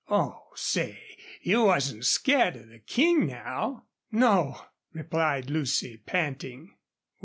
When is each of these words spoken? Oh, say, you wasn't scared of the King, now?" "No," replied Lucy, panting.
Oh, 0.09 0.47
say, 0.55 0.99
you 1.43 1.65
wasn't 1.65 2.05
scared 2.05 2.55
of 2.55 2.69
the 2.69 2.79
King, 2.79 3.27
now?" 3.27 3.85
"No," 4.11 4.59
replied 4.93 5.51
Lucy, 5.51 5.95
panting. 5.97 6.75